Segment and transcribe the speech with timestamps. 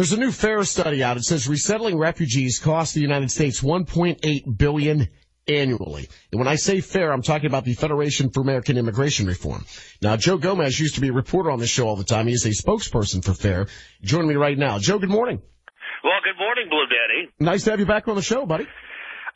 [0.00, 1.18] There's a new FAIR study out.
[1.18, 5.08] It says resettling refugees cost the United States 1.8 billion
[5.46, 6.08] annually.
[6.32, 9.66] And when I say FAIR, I'm talking about the Federation for American Immigration Reform.
[10.00, 12.28] Now, Joe Gomez used to be a reporter on this show all the time.
[12.28, 13.66] He is a spokesperson for FAIR.
[14.00, 14.78] Joining me right now.
[14.78, 15.42] Joe, good morning.
[16.02, 17.34] Well, good morning, Blue Daddy.
[17.38, 18.66] Nice to have you back on the show, buddy.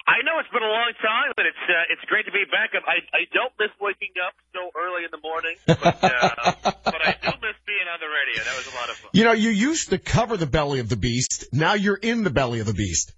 [0.04, 2.76] I know it's been a long time, but it's uh, it's great to be back.
[2.76, 7.16] I I don't miss waking up so early in the morning, but uh, but I
[7.24, 8.44] do miss being on the radio.
[8.44, 9.10] That was a lot of fun.
[9.12, 11.46] You know, you used to cover the belly of the beast.
[11.52, 13.12] Now you're in the belly of the beast.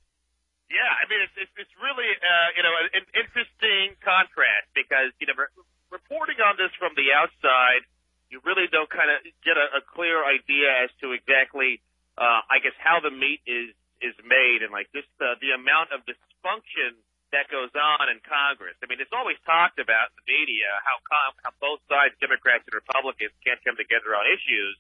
[0.70, 5.27] Yeah, I mean it's it's, it's really uh, you know an interesting contrast because you
[5.30, 5.55] know re-
[5.95, 7.87] reporting on this from the outside,
[8.30, 11.78] you really don't kind of get a, a clear idea as to exactly
[12.19, 13.70] uh, I guess how the meat is
[14.02, 16.98] is made and like just the, the amount of dysfunction
[17.34, 18.78] that goes on in Congress.
[18.83, 21.00] I mean, it's always talked about in the media how,
[21.42, 24.77] how both sides, Democrats and Republicans, can't come together on issues.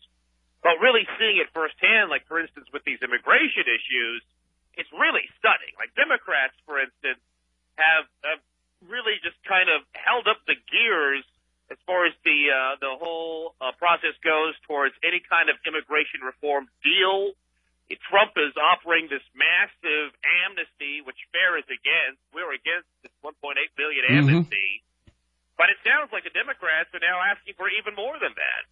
[0.62, 4.22] But really seeing it firsthand, like for instance with these immigration issues,
[4.74, 5.72] it's really stunning.
[5.78, 7.22] Like Democrats, for instance,
[7.78, 8.42] have, have
[8.84, 11.24] really just kind of held up the gears
[11.70, 16.22] as far as the uh, the whole uh, process goes towards any kind of immigration
[16.22, 17.34] reform deal
[18.10, 20.14] Trump is offering this massive
[20.46, 22.22] amnesty, which FAIR is against.
[22.34, 24.30] We're against this 1.8 billion mm-hmm.
[24.30, 24.82] amnesty.
[24.82, 25.14] Mm-hmm.
[25.58, 28.62] But it sounds like the Democrats are now asking for even more than that.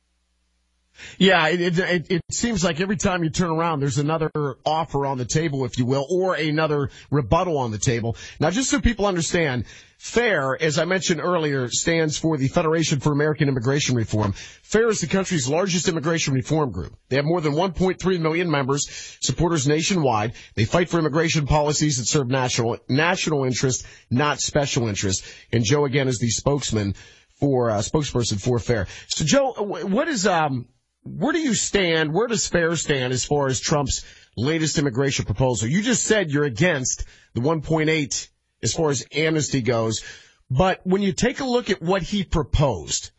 [1.19, 4.31] Yeah, it, it, it, seems like every time you turn around, there's another
[4.65, 8.17] offer on the table, if you will, or another rebuttal on the table.
[8.41, 9.65] Now, just so people understand,
[9.99, 14.33] FAIR, as I mentioned earlier, stands for the Federation for American Immigration Reform.
[14.63, 16.95] FAIR is the country's largest immigration reform group.
[17.09, 20.35] They have more than 1.3 million members, supporters nationwide.
[20.55, 25.25] They fight for immigration policies that serve national, national interest, not special interest.
[25.53, 26.95] And Joe, again, is the spokesman
[27.41, 28.87] for, uh, spokesperson for FAIR.
[29.09, 30.69] So Joe, what is, um,
[31.05, 32.13] where do you stand?
[32.13, 34.05] Where does FAIR stand as far as Trump's
[34.37, 35.69] latest immigration proposal?
[35.69, 38.29] You just said you're against the 1.8
[38.63, 40.03] as far as amnesty goes,
[40.51, 43.11] but when you take a look at what he proposed,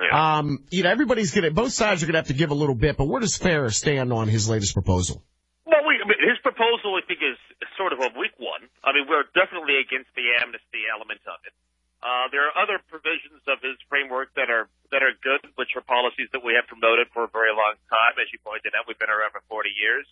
[0.00, 0.38] yeah.
[0.38, 2.96] um, you know, everybody's gonna, both sides are gonna have to give a little bit,
[2.96, 5.22] but where does FAIR stand on his latest proposal?
[5.66, 7.36] Well, we, I mean, his proposal, I think, is
[7.76, 8.68] sort of a weak one.
[8.82, 11.52] I mean, we're definitely against the amnesty element of it.
[12.04, 15.40] Uh, there are other provisions of his framework that are that are good,
[15.76, 18.14] are policies that we have promoted for a very long time.
[18.18, 20.06] As you pointed out, we've been around for 40 years.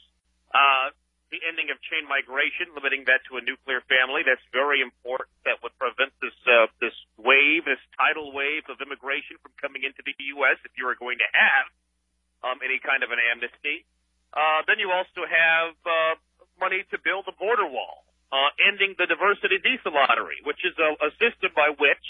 [0.52, 0.92] Uh,
[1.32, 5.32] the ending of chain migration, limiting that to a nuclear family, that's very important.
[5.48, 10.04] That would prevent this uh, this wave, this tidal wave of immigration from coming into
[10.04, 10.60] the U.S.
[10.60, 11.66] If you are going to have
[12.44, 13.88] um, any kind of an amnesty,
[14.36, 16.14] uh, then you also have uh,
[16.60, 20.96] money to build a border wall uh, ending the diversity visa lottery, which is a,
[21.04, 22.06] a system by which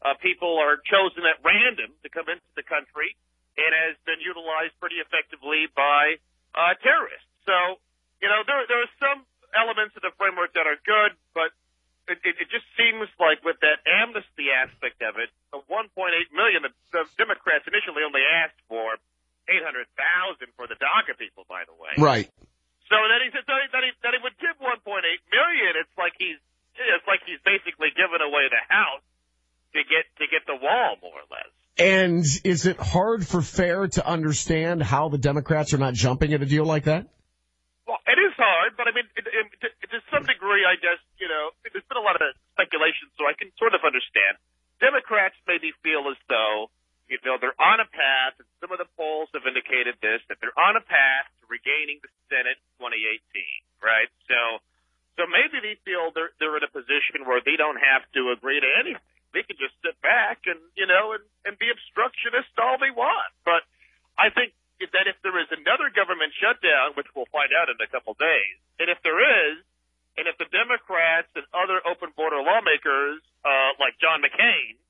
[0.00, 3.16] uh, people are chosen at random to come into the country
[3.60, 6.16] and has been utilized pretty effectively by
[6.56, 7.28] uh, terrorists.
[7.44, 7.80] So,
[8.24, 11.52] you know, there, there are some elements of the framework that are good, but
[12.08, 15.92] it, it, it just seems like with that amnesty aspect of it, the 1.8
[16.32, 18.96] million, the, the Democrats initially only asked for
[19.50, 19.84] 800,000
[20.56, 21.92] for the DACA people, by the way.
[21.98, 22.28] Right.
[22.88, 25.70] So then he said that he, that he, that he would give 1.8 million.
[25.78, 26.40] It's like he's
[26.74, 29.04] it's like he's basically giving away the house
[29.72, 31.50] to get to get the wall, more or less.
[31.78, 36.42] And is it hard for FAIR to understand how the Democrats are not jumping at
[36.42, 37.08] a deal like that?
[37.86, 41.00] Well, it is hard, but I mean, it, it, to, to some degree, I guess
[41.18, 44.36] you know, there's been a lot of speculation, so I can sort of understand.
[44.78, 46.70] Democrats maybe feel as though
[47.10, 50.38] you know, they're on a path, and some of the polls have indicated this, that
[50.38, 53.18] they're on a path to regaining the Senate in 2018,
[53.82, 54.06] right?
[54.30, 54.62] So,
[55.18, 58.62] so maybe they feel they're, they're in a position where they don't have to agree
[58.62, 59.02] to anything.
[59.32, 63.30] They can just sit back and, you know, and, and be obstructionist all they want.
[63.46, 63.62] But
[64.18, 67.90] I think that if there is another government shutdown, which we'll find out in a
[67.90, 69.62] couple days, and if there is,
[70.18, 74.80] and if the Democrats and other open border lawmakers, uh, like John McCain,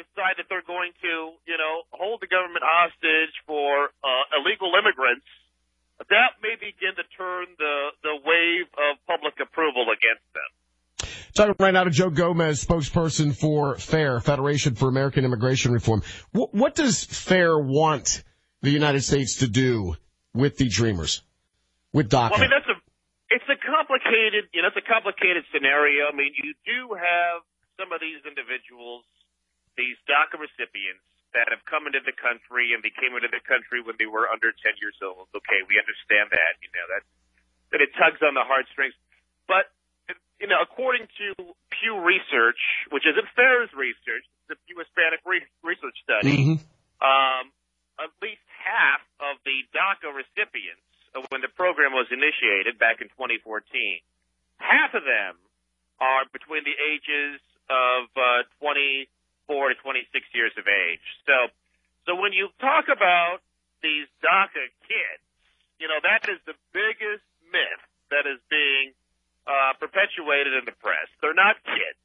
[0.00, 5.28] decide that they're going to, you know, hold the government hostage for uh, illegal immigrants,
[6.08, 10.50] that may begin to turn the, the wave of public approval against them.
[11.34, 16.02] Talking right now to Joe Gomez, spokesperson for FAIR, Federation for American Immigration Reform.
[16.32, 18.22] What, what does FAIR want
[18.60, 19.96] the United States to do
[20.34, 21.22] with the Dreamers,
[21.92, 22.30] with DACA?
[22.30, 22.76] Well, I mean, that's a,
[23.30, 26.12] it's a complicated, you know, it's a complicated scenario.
[26.12, 27.40] I mean, you do have
[27.80, 29.04] some of these individuals
[29.76, 33.80] these DACA recipients that have come into the country and they came into the country
[33.80, 35.32] when they were under 10 years old.
[35.32, 36.60] Okay, we understand that.
[36.60, 37.02] You know, that,
[37.72, 38.92] that it tugs on the heartstrings.
[39.48, 39.72] But,
[40.40, 41.26] you know, according to
[41.70, 42.58] Pew Research,
[42.90, 46.58] which isn't FAIR's research, the Pew Hispanic Re- Research Study, mm-hmm.
[47.02, 47.44] um,
[48.00, 50.82] at least half of the DACA recipients,
[51.30, 53.64] when the program program was initiated back in 2014.
[54.60, 55.40] Half of them
[56.00, 57.40] are between the ages
[57.70, 61.04] of uh, 24 to 26 years of age.
[61.26, 61.48] So,
[62.06, 63.40] so when you talk about
[63.82, 65.24] these DACA kids,
[65.80, 67.82] you know that is the biggest myth
[68.14, 68.94] that is being
[69.46, 71.08] uh, perpetuated in the press.
[71.20, 71.98] They're not kids.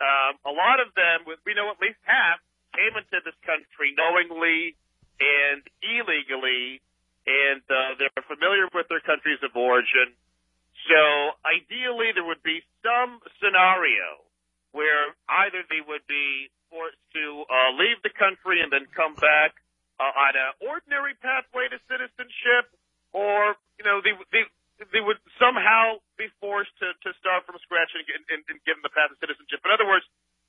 [0.00, 2.42] Um, a lot of them, we know at least half,
[2.74, 4.74] came into this country knowingly
[5.20, 6.80] and illegally,
[7.28, 10.16] and uh, they're familiar with their countries of origin.
[10.88, 14.24] So ideally, there would be some scenario
[14.72, 19.52] where either they would be forced to uh, leave the country and then come back
[20.00, 22.72] uh, on an ordinary pathway to citizenship,
[23.12, 24.48] or you know they they
[24.90, 28.02] they would somehow be forced to to start from scratch and,
[28.32, 29.62] and, and give them the path to citizenship.
[29.62, 30.04] In other words,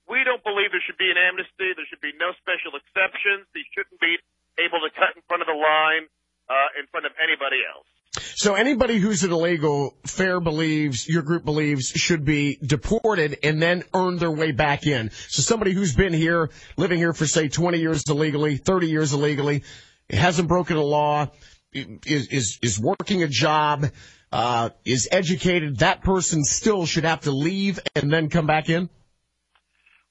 [0.09, 1.71] we don't believe there should be an amnesty.
[1.77, 3.45] There should be no special exceptions.
[3.53, 4.18] They shouldn't be
[4.59, 6.09] able to cut in front of the line
[6.50, 7.88] uh, in front of anybody else.
[8.35, 13.83] So anybody who's an illegal, FAIR believes, your group believes, should be deported and then
[13.94, 15.09] earn their way back in.
[15.30, 19.63] So somebody who's been here, living here for say 20 years illegally, 30 years illegally,
[20.09, 21.31] hasn't broken a law,
[21.74, 23.88] is, is, is working a job,
[24.33, 28.89] uh, is educated, that person still should have to leave and then come back in?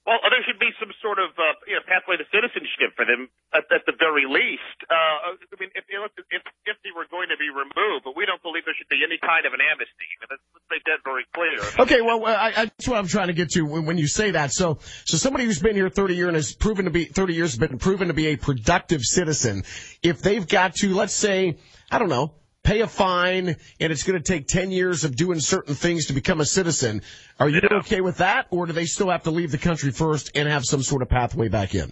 [0.07, 3.31] Well, there should be some sort of uh, you know pathway to citizenship for them
[3.55, 4.79] at, at the very least.
[4.91, 8.43] Uh, I mean, if, if if they were going to be removed, but we don't
[8.43, 10.11] believe there should be any kind of an amnesty.
[10.27, 11.87] Let's, let's make that very clear.
[11.87, 14.33] Okay, well, I, I, that's what I'm trying to get to when, when you say
[14.33, 14.51] that.
[14.51, 17.55] So, so somebody who's been here 30 years and has proven to be 30 years
[17.55, 19.63] has been proven to be a productive citizen.
[20.03, 21.59] If they've got to, let's say,
[21.93, 25.41] I don't know, pay a fine and it's going to take 10 years of doing
[25.41, 27.03] certain things to become a citizen.
[27.39, 27.79] Are you yeah.
[27.83, 30.65] okay with that or do they still have to leave the country first and have
[30.65, 31.91] some sort of pathway back in?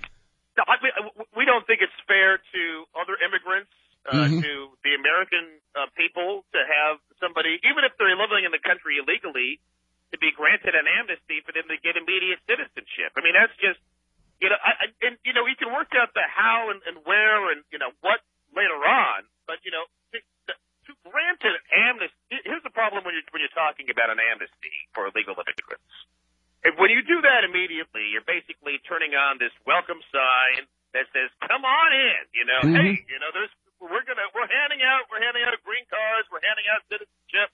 [0.57, 0.75] No, I,
[1.37, 2.63] we don't think it's fair to
[2.95, 3.71] other immigrants,
[4.07, 4.41] uh, mm-hmm.
[4.41, 4.53] to
[4.87, 9.59] the American uh, people to have somebody, even if they're living in the country illegally,
[10.15, 13.15] to be granted an amnesty for them to get immediate citizenship.
[13.15, 13.79] I mean, that's just,
[14.43, 17.55] you know, I, and, you know, you can work out the how and, and where
[17.55, 18.19] and, you know, what
[18.51, 19.87] later on, but, you know,
[21.11, 22.43] granted amnesty.
[22.45, 25.93] Here's the problem when you're when you're talking about an amnesty for illegal immigrants.
[26.63, 31.33] If, when you do that immediately, you're basically turning on this welcome sign that says,
[31.47, 32.77] "Come on in." You know, mm-hmm.
[32.77, 36.45] hey, you know, there's we're gonna we're handing out we're handing out green cards, we're
[36.45, 37.49] handing out citizenship.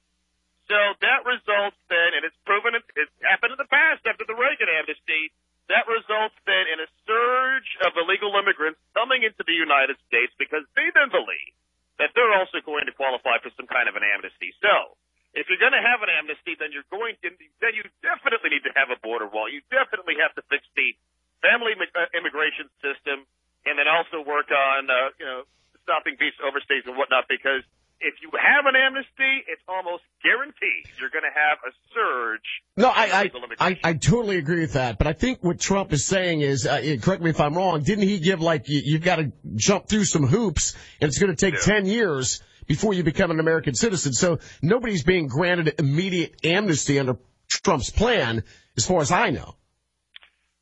[0.67, 4.35] So that results then, and it's proven it, it's happened in the past after the
[4.35, 5.31] Reagan amnesty.
[5.71, 10.63] That results then in a surge of illegal immigrants coming into the United States because
[10.79, 11.55] they then believe
[11.99, 14.55] that they're also going to qualify for some kind of an amnesty.
[14.63, 14.95] So,
[15.35, 17.33] if you're going to have an amnesty, then you're going to,
[17.65, 19.49] then you definitely need to have a border wall.
[19.49, 20.93] You definitely have to fix the
[21.41, 23.25] family uh, immigration system,
[23.65, 25.49] and then also work on, uh, you know,
[25.81, 27.25] stopping visa overstays and whatnot.
[27.25, 27.65] Because
[28.05, 32.49] if you have an amnesty, it's almost guaranteed you're going to have a surge.
[32.77, 34.99] No, I I, I, I totally agree with that.
[34.99, 37.83] But I think what Trump is saying is, uh, correct me if I'm wrong.
[37.83, 41.35] Didn't he give like you, you've got to jump through some hoops, and it's going
[41.35, 41.73] to take yeah.
[41.75, 44.13] ten years before you become an American citizen?
[44.13, 47.17] So nobody's being granted immediate amnesty under
[47.49, 48.45] Trump's plan,
[48.77, 49.55] as far as I know.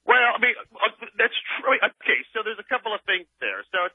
[0.05, 1.75] Well, I mean, uh, that's true.
[1.75, 3.65] Okay, so there's a couple of things there.
[3.73, 3.89] So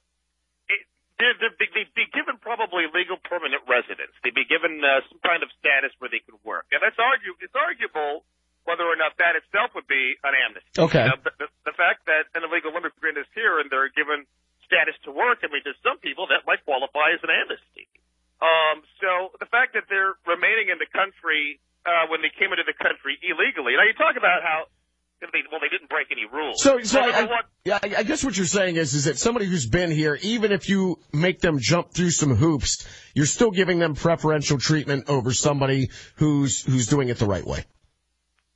[1.20, 4.16] they're, they're, they'd be given probably legal permanent residence.
[4.24, 6.72] They'd be given uh, some kind of status where they could work.
[6.72, 8.24] And that's argue, it's arguable
[8.64, 10.80] whether or not that itself would be an amnesty.
[10.80, 11.06] Okay.
[11.06, 14.24] You know, the, the, the fact that an illegal immigrant is here and they're given
[14.64, 17.90] status to work, I mean, to some people that might qualify as an amnesty.
[18.40, 22.64] Um, so the fact that they're remaining in the country uh, when they came into
[22.64, 23.76] the country illegally.
[23.76, 24.72] Now you talk about how
[25.52, 26.64] well, they didn't break any rules.
[26.64, 29.68] So, so I, I, yeah, I guess what you're saying is, is that somebody who's
[29.68, 33.96] been here, even if you make them jump through some hoops, you're still giving them
[33.96, 37.66] preferential treatment over somebody who's who's doing it the right way.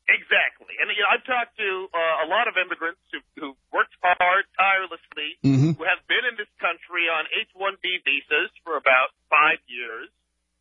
[0.07, 3.95] Exactly, and you know, I've talked to uh, a lot of immigrants who who worked
[4.01, 5.71] hard, tirelessly, mm-hmm.
[5.75, 10.07] who have been in this country on H-1B visas for about five years.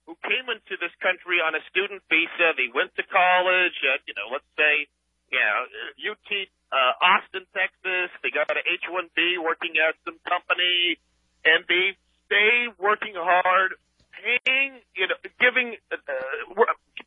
[0.07, 2.59] Who came into this country on a student visa?
[2.59, 4.91] They went to college at, you know, let's say
[5.31, 6.29] you yeah, UT
[6.73, 8.13] uh, Austin, Texas.
[8.21, 11.01] They got an H-1B working at some company,
[11.45, 11.97] and they
[12.29, 13.77] stay working hard,
[14.13, 15.97] paying, you know, giving, uh,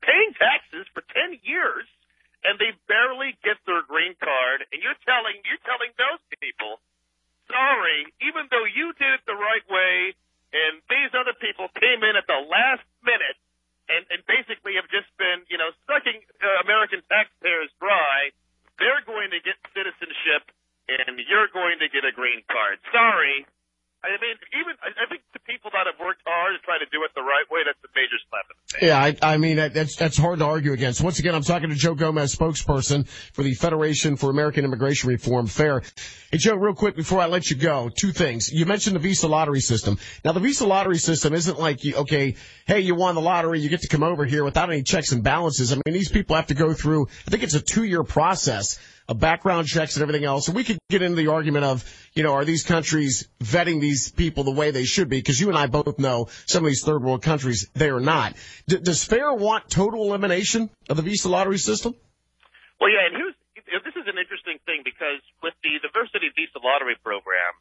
[0.02, 1.86] paying taxes for ten years,
[2.42, 4.66] and they barely get their green card.
[4.74, 6.82] And you're telling you're telling those people,
[7.46, 10.18] sorry, even though you did it the right way,
[10.56, 13.36] and these other people came in at the last minute
[13.92, 18.32] and, and basically have just been, you know, sucking uh, American taxpayers dry,
[18.80, 20.48] they're going to get citizenship
[20.88, 22.80] and you're going to get a green card.
[22.90, 23.44] Sorry.
[24.06, 27.02] I mean, even I think the people that have worked hard to try to do
[27.04, 28.46] it the right way, that's a major slap
[28.86, 31.02] Yeah, I, I mean that's that's hard to argue against.
[31.02, 35.48] Once again, I'm talking to Joe Gomez, spokesperson for the Federation for American Immigration Reform.
[35.48, 35.82] Fair.
[36.30, 38.52] Hey, Joe, real quick before I let you go, two things.
[38.54, 39.98] You mentioned the Visa lottery system.
[40.24, 42.36] Now, the Visa lottery system isn't like okay,
[42.68, 45.24] hey, you won the lottery, you get to come over here without any checks and
[45.24, 45.74] balances.
[45.74, 47.08] I mean, these people have to go through.
[47.28, 48.78] I think it's a two year process
[49.08, 50.48] of background checks and everything else.
[50.48, 51.84] And we could get into the argument of,
[52.14, 55.18] you know, are these countries vetting these people the way they should be?
[55.18, 58.34] Because you and I both know some of these third world countries, they are not.
[58.68, 61.96] D- does FAIR want total elimination of the Visa lottery system?
[62.80, 63.36] Well, yeah, and here's,
[63.84, 67.54] this is an interesting thing because with the diversity visa lottery program,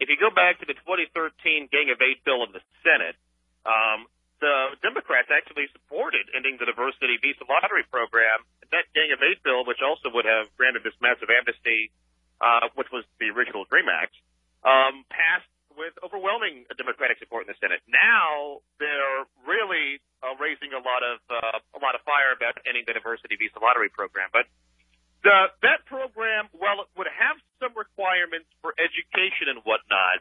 [0.00, 3.14] if you go back to the 2013 Gang of Eight bill in the Senate,
[3.66, 4.06] um,
[4.42, 8.42] the Democrats actually supported ending the diversity visa lottery program.
[8.74, 11.94] That Gang of Eight bill, which also would have granted this massive amnesty,
[12.42, 14.18] uh, which was the original DREAM Act,
[14.66, 15.46] um, passed
[15.78, 17.80] with overwhelming Democratic support in the Senate.
[17.86, 22.82] Now they're really uh, raising a lot of uh, a lot of fire about ending
[22.84, 24.28] the diversity visa lottery program.
[24.34, 24.50] But
[25.22, 30.18] the, that program, while it would have some requirements for education and whatnot,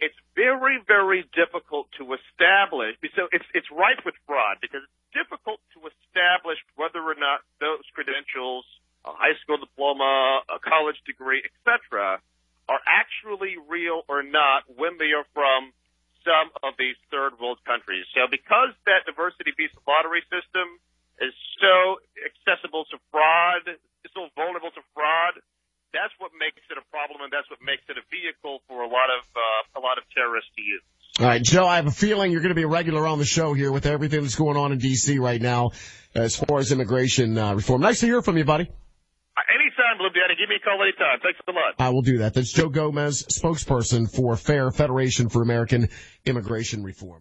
[0.00, 2.96] it's very, very difficult to establish.
[3.16, 7.84] So it's it's rife with fraud because it's difficult to establish whether or not those
[7.96, 8.64] credentials,
[9.04, 12.20] a high school diploma, a college degree, etc.,
[12.68, 15.72] are actually real or not when they are from
[16.26, 18.04] some of these third world countries.
[18.10, 20.66] So because that diversity visa lottery system
[21.22, 23.62] is so accessible to fraud,
[24.10, 25.38] so vulnerable to fraud,
[25.94, 28.88] that's what makes it a problem, and that's what makes it a vehicle for a
[28.88, 30.82] lot of uh, a lot of terrorists to use.
[31.18, 33.24] All right, Joe, I have a feeling you're going to be a regular on the
[33.24, 35.18] show here with everything that's going on in D.C.
[35.18, 35.70] right now
[36.14, 37.80] as far as immigration uh, reform.
[37.80, 38.64] Nice to hear from you, buddy.
[38.64, 40.38] Uh, anytime, Blue Daddy.
[40.38, 41.20] Give me a call anytime.
[41.22, 41.74] Thanks a lot.
[41.78, 42.34] I will do that.
[42.34, 45.88] That's Joe Gomez, spokesperson for FAIR, Federation for American
[46.24, 47.14] Immigration Reform.